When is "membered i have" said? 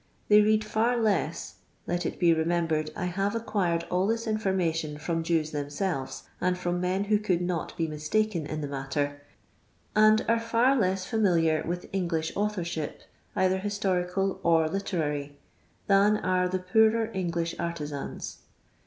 2.43-3.35